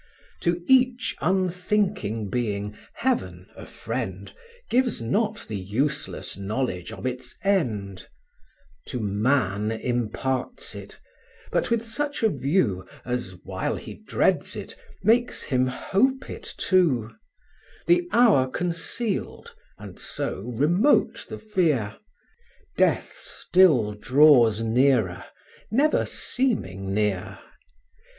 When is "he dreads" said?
13.75-14.55